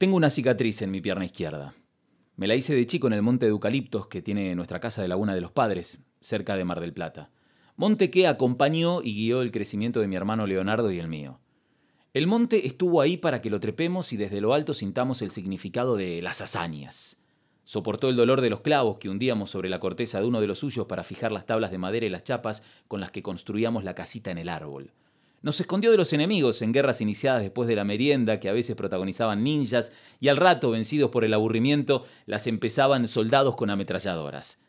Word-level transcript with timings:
Tengo 0.00 0.16
una 0.16 0.30
cicatriz 0.30 0.80
en 0.80 0.90
mi 0.90 1.02
pierna 1.02 1.26
izquierda. 1.26 1.74
Me 2.36 2.46
la 2.46 2.54
hice 2.54 2.74
de 2.74 2.86
chico 2.86 3.06
en 3.06 3.12
el 3.12 3.20
monte 3.20 3.44
de 3.44 3.50
eucaliptos 3.50 4.06
que 4.06 4.22
tiene 4.22 4.54
nuestra 4.54 4.80
casa 4.80 5.02
de 5.02 5.08
Laguna 5.08 5.34
de 5.34 5.42
los 5.42 5.52
Padres, 5.52 6.00
cerca 6.20 6.56
de 6.56 6.64
Mar 6.64 6.80
del 6.80 6.94
Plata. 6.94 7.30
Monte 7.76 8.10
que 8.10 8.26
acompañó 8.26 9.02
y 9.02 9.14
guió 9.14 9.42
el 9.42 9.50
crecimiento 9.50 10.00
de 10.00 10.08
mi 10.08 10.16
hermano 10.16 10.46
Leonardo 10.46 10.90
y 10.90 10.98
el 10.98 11.08
mío. 11.08 11.38
El 12.14 12.26
monte 12.26 12.66
estuvo 12.66 13.02
ahí 13.02 13.18
para 13.18 13.42
que 13.42 13.50
lo 13.50 13.60
trepemos 13.60 14.14
y 14.14 14.16
desde 14.16 14.40
lo 14.40 14.54
alto 14.54 14.72
sintamos 14.72 15.20
el 15.20 15.30
significado 15.30 15.96
de 15.96 16.22
las 16.22 16.40
hazañas. 16.40 17.22
Soportó 17.64 18.08
el 18.08 18.16
dolor 18.16 18.40
de 18.40 18.48
los 18.48 18.62
clavos 18.62 18.96
que 18.96 19.10
hundíamos 19.10 19.50
sobre 19.50 19.68
la 19.68 19.80
corteza 19.80 20.18
de 20.18 20.26
uno 20.26 20.40
de 20.40 20.46
los 20.46 20.60
suyos 20.60 20.86
para 20.86 21.02
fijar 21.02 21.30
las 21.30 21.44
tablas 21.44 21.70
de 21.70 21.76
madera 21.76 22.06
y 22.06 22.08
las 22.08 22.24
chapas 22.24 22.62
con 22.88 23.00
las 23.00 23.10
que 23.10 23.22
construíamos 23.22 23.84
la 23.84 23.94
casita 23.94 24.30
en 24.30 24.38
el 24.38 24.48
árbol. 24.48 24.94
Nos 25.42 25.58
escondió 25.58 25.90
de 25.90 25.96
los 25.96 26.12
enemigos 26.12 26.60
en 26.60 26.72
guerras 26.72 27.00
iniciadas 27.00 27.42
después 27.42 27.66
de 27.66 27.74
la 27.74 27.84
merienda 27.84 28.40
que 28.40 28.50
a 28.50 28.52
veces 28.52 28.76
protagonizaban 28.76 29.42
ninjas 29.42 29.90
y 30.20 30.28
al 30.28 30.36
rato, 30.36 30.70
vencidos 30.70 31.10
por 31.10 31.24
el 31.24 31.32
aburrimiento, 31.32 32.04
las 32.26 32.46
empezaban 32.46 33.08
soldados 33.08 33.56
con 33.56 33.70
ametralladoras. 33.70 34.62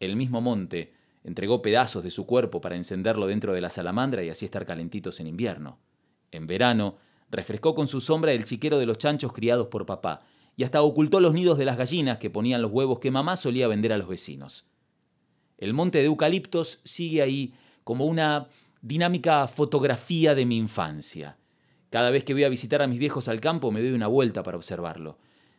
El 0.00 0.16
mismo 0.16 0.40
monte 0.40 0.94
entregó 1.24 1.60
pedazos 1.60 2.02
de 2.02 2.10
su 2.10 2.24
cuerpo 2.24 2.62
para 2.62 2.76
encenderlo 2.76 3.26
dentro 3.26 3.52
de 3.52 3.60
la 3.60 3.68
salamandra 3.68 4.22
y 4.22 4.30
así 4.30 4.46
estar 4.46 4.64
calentitos 4.64 5.20
en 5.20 5.26
invierno. 5.26 5.78
En 6.30 6.46
verano, 6.46 6.96
refrescó 7.30 7.74
con 7.74 7.86
su 7.86 8.00
sombra 8.00 8.32
el 8.32 8.44
chiquero 8.44 8.78
de 8.78 8.86
los 8.86 8.96
chanchos 8.96 9.34
criados 9.34 9.66
por 9.66 9.84
papá 9.84 10.22
y 10.56 10.64
hasta 10.64 10.80
ocultó 10.80 11.20
los 11.20 11.34
nidos 11.34 11.58
de 11.58 11.66
las 11.66 11.76
gallinas 11.76 12.16
que 12.16 12.30
ponían 12.30 12.62
los 12.62 12.72
huevos 12.72 12.98
que 12.98 13.10
mamá 13.10 13.36
solía 13.36 13.68
vender 13.68 13.92
a 13.92 13.98
los 13.98 14.08
vecinos. 14.08 14.66
El 15.58 15.74
monte 15.74 15.98
de 15.98 16.06
eucaliptos 16.06 16.80
sigue 16.84 17.20
ahí 17.20 17.52
como 17.84 18.06
una 18.06 18.48
dinámica 18.80 19.46
fotografía 19.48 20.34
de 20.34 20.46
mi 20.46 20.56
infancia. 20.56 21.36
Cada 21.90 22.10
vez 22.10 22.24
que 22.24 22.32
voy 22.32 22.44
a 22.44 22.48
visitar 22.48 22.82
a 22.82 22.86
mis 22.86 22.98
viejos 22.98 23.28
al 23.28 23.40
campo 23.40 23.72
me 23.72 23.80
doy 23.80 23.92
una 23.92 24.06
vuelta 24.06 24.42
para 24.42 24.56
observarlo. 24.56 25.18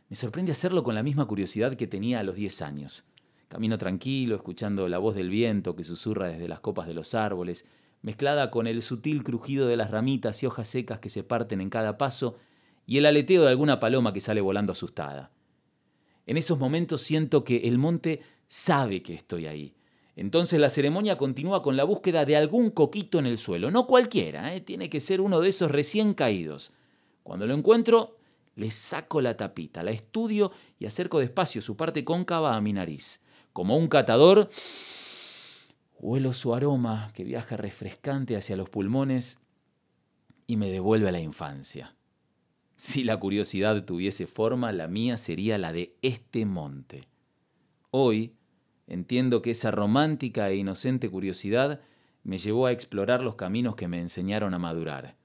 Me 0.10 0.16
sorprende 0.16 0.52
hacerlo 0.52 0.84
con 0.84 0.96
la 0.96 1.04
misma 1.04 1.26
curiosidad 1.26 1.76
que 1.76 1.88
tenía 1.88 2.20
a 2.20 2.24
los 2.24 2.36
10 2.36 2.62
años. 2.62 3.08
Camino 3.48 3.78
tranquilo, 3.78 4.36
escuchando 4.36 4.88
la 4.88 5.00
voz 5.00 5.16
del 5.16 5.30
viento 5.30 5.76
que 5.76 5.84
susurra 5.84 6.28
desde 6.28 6.48
las 6.48 6.60
copas 6.60 6.88
de 6.88 6.94
los 6.94 7.16
árboles, 7.16 7.68
mezclada 8.02 8.52
con 8.52 8.68
el 8.68 8.82
sutil 8.82 9.24
crujido 9.24 9.68
de 9.68 9.76
las 9.76 9.92
ramitas 9.92 10.42
y 10.42 10.46
hojas 10.46 10.68
secas 10.68 11.00
que 11.00 11.10
se 11.10 11.24
parten 11.24 11.60
en 11.60 11.70
cada 11.70 11.98
paso 11.98 12.38
y 12.86 12.98
el 12.98 13.06
aleteo 13.06 13.44
de 13.44 13.50
alguna 13.50 13.80
paloma 13.80 14.14
que 14.14 14.22
sale 14.22 14.42
volando 14.42 14.72
asustada. 14.72 15.32
En 16.26 16.38
esos 16.38 16.60
momentos 16.60 17.02
siento 17.02 17.44
que 17.44 17.58
el 17.68 17.78
monte 17.78 18.22
sabe 18.48 19.02
que 19.02 19.14
estoy 19.14 19.48
ahí, 19.48 19.74
entonces 20.20 20.60
la 20.60 20.70
ceremonia 20.70 21.18
continúa 21.18 21.62
con 21.62 21.78
la 21.78 21.86
búsqueda 21.86 22.26
de 22.26 22.36
algún 22.36 22.72
coquito 22.72 23.20
en 23.20 23.26
el 23.26 23.38
suelo, 23.38 23.72
no 23.72 23.88
cualquiera, 23.88 24.54
¿eh? 24.54 24.60
tiene 24.60 24.90
que 24.90 25.00
ser 25.00 25.22
uno 25.22 25.40
de 25.40 25.48
esos 25.48 25.72
recién 25.72 26.14
caídos. 26.14 26.74
Cuando 27.24 27.48
lo 27.48 27.54
encuentro, 27.54 28.18
le 28.56 28.70
saco 28.70 29.22
la 29.22 29.38
tapita, 29.38 29.82
la 29.82 29.92
estudio 29.92 30.52
y 30.78 30.88
acerco 30.88 31.20
despacio 31.20 31.62
su 31.62 31.78
parte 31.78 32.04
cóncava 32.04 32.54
a 32.54 32.60
mi 32.60 32.74
nariz. 32.74 33.24
Como 33.54 33.78
un 33.78 33.88
catador, 33.88 34.50
huelo 36.00 36.34
su 36.34 36.54
aroma 36.54 37.14
que 37.14 37.24
viaja 37.24 37.56
refrescante 37.56 38.36
hacia 38.36 38.58
los 38.58 38.70
pulmones 38.70 39.40
y 40.48 40.58
me 40.58 40.70
devuelve 40.70 41.08
a 41.08 41.14
la 41.14 41.22
infancia. 41.22 41.96
Si 42.76 43.06
la 43.06 43.16
curiosidad 43.18 43.86
tuviese 43.86 44.28
forma, 44.28 44.74
la 44.74 44.90
mía 44.90 45.16
sería 45.16 45.58
la 45.58 45.72
de 45.72 45.96
este 46.02 46.46
monte. 46.46 47.06
Hoy, 47.92 48.34
Entiendo 48.90 49.44
que 49.44 49.52
esa 49.52 49.70
romántica 49.70 50.50
e 50.50 50.56
inocente 50.56 51.12
curiosidad 51.12 51.80
me 52.24 52.40
llevó 52.40 52.66
a 52.66 52.72
explorar 52.72 53.22
los 53.22 53.36
caminos 53.36 53.76
que 53.76 53.88
me 53.88 54.00
enseñaron 54.00 54.56
a 54.56 54.60
madurar. 54.60 55.16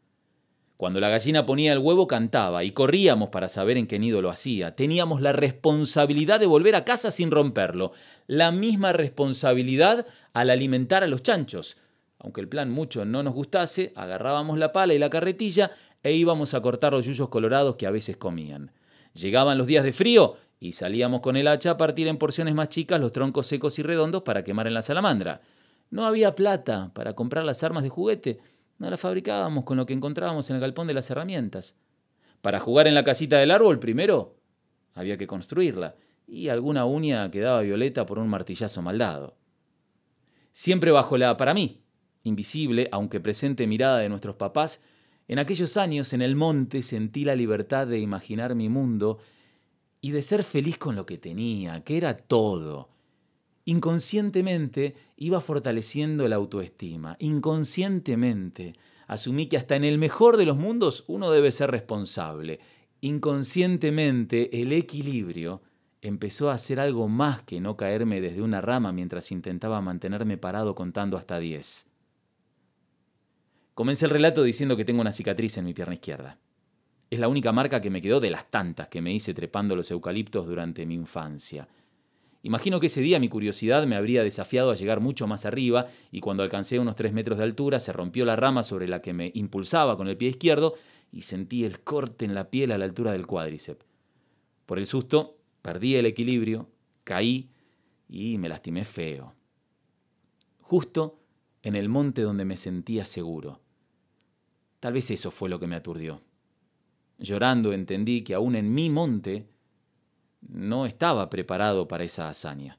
Cuando 0.76 1.00
la 1.00 1.08
gallina 1.08 1.46
ponía 1.46 1.72
el 1.72 1.78
huevo 1.78 2.06
cantaba 2.06 2.62
y 2.62 2.72
corríamos 2.72 3.30
para 3.30 3.48
saber 3.48 3.78
en 3.78 3.86
qué 3.86 3.98
nido 3.98 4.20
lo 4.20 4.28
hacía. 4.28 4.76
Teníamos 4.76 5.22
la 5.22 5.32
responsabilidad 5.32 6.40
de 6.40 6.46
volver 6.46 6.74
a 6.74 6.84
casa 6.84 7.10
sin 7.10 7.30
romperlo, 7.30 7.92
la 8.26 8.52
misma 8.52 8.92
responsabilidad 8.92 10.06
al 10.34 10.50
alimentar 10.50 11.02
a 11.02 11.06
los 11.06 11.22
chanchos. 11.22 11.78
Aunque 12.18 12.42
el 12.42 12.48
plan 12.48 12.70
mucho 12.70 13.06
no 13.06 13.22
nos 13.22 13.32
gustase, 13.32 13.94
agarrábamos 13.96 14.58
la 14.58 14.72
pala 14.72 14.92
y 14.92 14.98
la 14.98 15.08
carretilla 15.08 15.70
e 16.02 16.12
íbamos 16.12 16.52
a 16.52 16.60
cortar 16.60 16.92
los 16.92 17.06
yuyos 17.06 17.30
colorados 17.30 17.76
que 17.76 17.86
a 17.86 17.90
veces 17.90 18.18
comían. 18.18 18.72
Llegaban 19.14 19.56
los 19.56 19.66
días 19.66 19.84
de 19.84 19.92
frío 19.94 20.36
y 20.64 20.72
salíamos 20.72 21.20
con 21.20 21.36
el 21.36 21.46
hacha 21.46 21.72
a 21.72 21.76
partir 21.76 22.08
en 22.08 22.16
porciones 22.16 22.54
más 22.54 22.70
chicas 22.70 22.98
los 22.98 23.12
troncos 23.12 23.46
secos 23.46 23.78
y 23.78 23.82
redondos 23.82 24.22
para 24.22 24.44
quemar 24.44 24.66
en 24.66 24.72
la 24.72 24.80
salamandra. 24.80 25.42
No 25.90 26.06
había 26.06 26.34
plata 26.34 26.90
para 26.94 27.12
comprar 27.12 27.44
las 27.44 27.62
armas 27.62 27.82
de 27.82 27.90
juguete, 27.90 28.38
no 28.78 28.88
las 28.88 28.98
fabricábamos 28.98 29.64
con 29.64 29.76
lo 29.76 29.84
que 29.84 29.92
encontrábamos 29.92 30.48
en 30.48 30.56
el 30.56 30.62
galpón 30.62 30.86
de 30.86 30.94
las 30.94 31.10
herramientas. 31.10 31.76
Para 32.40 32.60
jugar 32.60 32.86
en 32.86 32.94
la 32.94 33.04
casita 33.04 33.36
del 33.36 33.50
árbol, 33.50 33.78
primero 33.78 34.38
había 34.94 35.18
que 35.18 35.26
construirla, 35.26 35.96
y 36.26 36.48
alguna 36.48 36.86
uña 36.86 37.30
quedaba 37.30 37.60
violeta 37.60 38.06
por 38.06 38.18
un 38.18 38.28
martillazo 38.28 38.80
maldado. 38.80 39.36
Siempre 40.52 40.92
bajo 40.92 41.18
la, 41.18 41.36
para 41.36 41.52
mí, 41.52 41.82
invisible, 42.22 42.88
aunque 42.90 43.20
presente 43.20 43.66
mirada 43.66 43.98
de 43.98 44.08
nuestros 44.08 44.36
papás, 44.36 44.82
en 45.28 45.38
aquellos 45.38 45.76
años 45.76 46.14
en 46.14 46.22
el 46.22 46.36
monte 46.36 46.80
sentí 46.80 47.26
la 47.26 47.36
libertad 47.36 47.86
de 47.86 47.98
imaginar 47.98 48.54
mi 48.54 48.70
mundo 48.70 49.18
y 50.04 50.10
de 50.10 50.20
ser 50.20 50.44
feliz 50.44 50.76
con 50.76 50.96
lo 50.96 51.06
que 51.06 51.16
tenía, 51.16 51.82
que 51.82 51.96
era 51.96 52.14
todo. 52.14 52.90
Inconscientemente 53.64 54.94
iba 55.16 55.40
fortaleciendo 55.40 56.28
la 56.28 56.36
autoestima. 56.36 57.16
Inconscientemente 57.20 58.74
asumí 59.06 59.46
que 59.46 59.56
hasta 59.56 59.76
en 59.76 59.84
el 59.84 59.96
mejor 59.96 60.36
de 60.36 60.44
los 60.44 60.58
mundos 60.58 61.04
uno 61.08 61.30
debe 61.30 61.50
ser 61.52 61.70
responsable. 61.70 62.60
Inconscientemente 63.00 64.60
el 64.60 64.74
equilibrio 64.74 65.62
empezó 66.02 66.50
a 66.50 66.54
hacer 66.56 66.80
algo 66.80 67.08
más 67.08 67.40
que 67.40 67.62
no 67.62 67.78
caerme 67.78 68.20
desde 68.20 68.42
una 68.42 68.60
rama 68.60 68.92
mientras 68.92 69.32
intentaba 69.32 69.80
mantenerme 69.80 70.36
parado 70.36 70.74
contando 70.74 71.16
hasta 71.16 71.38
diez. 71.38 71.86
Comencé 73.72 74.04
el 74.04 74.10
relato 74.10 74.42
diciendo 74.42 74.76
que 74.76 74.84
tengo 74.84 75.00
una 75.00 75.12
cicatriz 75.12 75.56
en 75.56 75.64
mi 75.64 75.72
pierna 75.72 75.94
izquierda. 75.94 76.38
Es 77.10 77.20
la 77.20 77.28
única 77.28 77.52
marca 77.52 77.80
que 77.80 77.90
me 77.90 78.02
quedó 78.02 78.20
de 78.20 78.30
las 78.30 78.50
tantas 78.50 78.88
que 78.88 79.00
me 79.00 79.12
hice 79.12 79.34
trepando 79.34 79.76
los 79.76 79.90
eucaliptos 79.90 80.46
durante 80.46 80.86
mi 80.86 80.94
infancia. 80.94 81.68
Imagino 82.42 82.78
que 82.78 82.88
ese 82.88 83.00
día 83.00 83.18
mi 83.18 83.30
curiosidad 83.30 83.86
me 83.86 83.96
habría 83.96 84.22
desafiado 84.22 84.70
a 84.70 84.74
llegar 84.74 85.00
mucho 85.00 85.26
más 85.26 85.46
arriba 85.46 85.86
y 86.12 86.20
cuando 86.20 86.42
alcancé 86.42 86.78
unos 86.78 86.94
tres 86.94 87.14
metros 87.14 87.38
de 87.38 87.44
altura 87.44 87.80
se 87.80 87.92
rompió 87.92 88.26
la 88.26 88.36
rama 88.36 88.62
sobre 88.62 88.86
la 88.86 89.00
que 89.00 89.14
me 89.14 89.30
impulsaba 89.34 89.96
con 89.96 90.08
el 90.08 90.18
pie 90.18 90.28
izquierdo 90.28 90.74
y 91.10 91.22
sentí 91.22 91.64
el 91.64 91.80
corte 91.80 92.26
en 92.26 92.34
la 92.34 92.50
piel 92.50 92.72
a 92.72 92.78
la 92.78 92.84
altura 92.84 93.12
del 93.12 93.26
cuádriceps. 93.26 93.86
Por 94.66 94.78
el 94.78 94.86
susto, 94.86 95.38
perdí 95.62 95.96
el 95.96 96.04
equilibrio, 96.04 96.68
caí 97.04 97.48
y 98.08 98.36
me 98.36 98.50
lastimé 98.50 98.84
feo. 98.84 99.34
Justo 100.60 101.20
en 101.62 101.76
el 101.76 101.88
monte 101.88 102.20
donde 102.20 102.44
me 102.44 102.58
sentía 102.58 103.06
seguro. 103.06 103.60
Tal 104.80 104.92
vez 104.92 105.10
eso 105.10 105.30
fue 105.30 105.48
lo 105.48 105.58
que 105.58 105.66
me 105.66 105.76
aturdió. 105.76 106.20
Llorando 107.18 107.72
entendí 107.72 108.22
que 108.22 108.34
aún 108.34 108.56
en 108.56 108.74
mi 108.74 108.90
monte 108.90 109.48
no 110.40 110.86
estaba 110.86 111.30
preparado 111.30 111.88
para 111.88 112.04
esa 112.04 112.28
hazaña. 112.28 112.78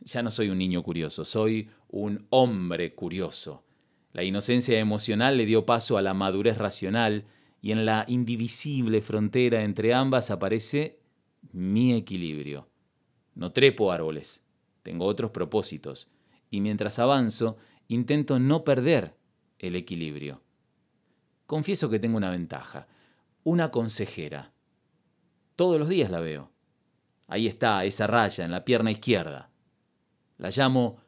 Ya 0.00 0.22
no 0.22 0.30
soy 0.30 0.48
un 0.48 0.58
niño 0.58 0.82
curioso, 0.82 1.24
soy 1.24 1.70
un 1.88 2.26
hombre 2.30 2.94
curioso. 2.94 3.64
La 4.12 4.24
inocencia 4.24 4.78
emocional 4.78 5.36
le 5.36 5.46
dio 5.46 5.64
paso 5.64 5.96
a 5.96 6.02
la 6.02 6.14
madurez 6.14 6.58
racional 6.58 7.26
y 7.60 7.72
en 7.72 7.86
la 7.86 8.04
indivisible 8.08 9.00
frontera 9.00 9.62
entre 9.62 9.94
ambas 9.94 10.30
aparece 10.30 10.98
mi 11.52 11.94
equilibrio. 11.94 12.68
No 13.34 13.52
trepo 13.52 13.92
árboles, 13.92 14.44
tengo 14.82 15.06
otros 15.06 15.30
propósitos, 15.30 16.10
y 16.50 16.60
mientras 16.60 16.98
avanzo 16.98 17.56
intento 17.88 18.38
no 18.38 18.64
perder 18.64 19.16
el 19.58 19.76
equilibrio. 19.76 20.42
Confieso 21.52 21.90
que 21.90 21.98
tengo 21.98 22.16
una 22.16 22.30
ventaja, 22.30 22.86
una 23.44 23.70
consejera. 23.70 24.54
Todos 25.54 25.78
los 25.78 25.90
días 25.90 26.10
la 26.10 26.20
veo. 26.20 26.50
Ahí 27.26 27.46
está, 27.46 27.84
esa 27.84 28.06
raya 28.06 28.46
en 28.46 28.50
la 28.50 28.64
pierna 28.64 28.90
izquierda. 28.90 29.50
La 30.38 30.48
llamo 30.48 31.02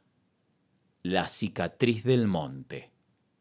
la 1.02 1.28
cicatriz 1.28 2.04
del 2.04 2.28
monte. 2.28 2.90